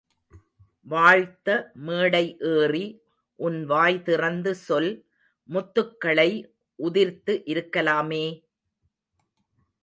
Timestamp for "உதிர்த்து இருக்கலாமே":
6.79-8.25